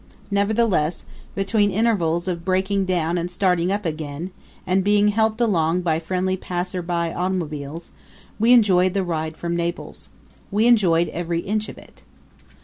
Nevertheless, 0.31 1.05
between 1.35 1.69
intervals 1.69 2.27
of 2.27 2.43
breaking 2.43 2.85
down 2.85 3.19
and 3.19 3.29
starting 3.29 3.71
up 3.71 3.85
again, 3.85 4.31
and 4.65 4.83
being 4.83 5.09
helped 5.09 5.39
along 5.39 5.81
by 5.81 5.99
friendly 5.99 6.35
passer 6.35 6.81
by 6.81 7.13
automobiles, 7.13 7.91
we 8.39 8.51
enjoyed 8.51 8.95
the 8.95 9.03
ride 9.03 9.37
from 9.37 9.55
Naples. 9.55 10.09
We 10.49 10.65
enjoyed 10.65 11.09
every 11.09 11.41
inch 11.41 11.69
of 11.69 11.77
it. 11.77 12.01